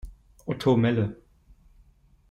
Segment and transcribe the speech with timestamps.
[0.47, 1.21] Otto Melle.